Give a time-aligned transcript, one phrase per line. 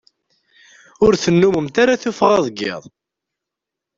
[1.05, 2.83] Ur tennumemt ara tuffɣa deg iḍ.